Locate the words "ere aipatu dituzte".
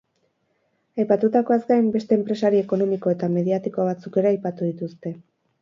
4.23-5.17